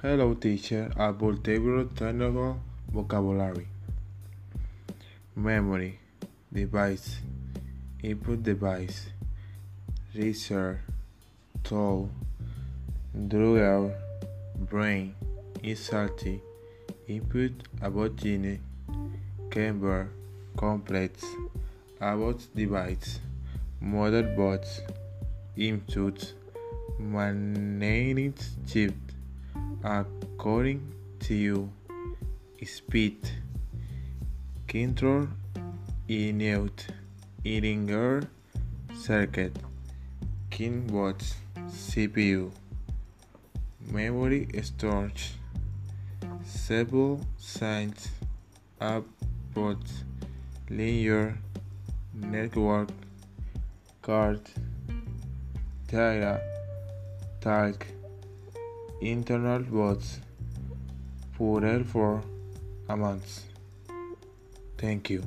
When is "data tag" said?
55.86-57.86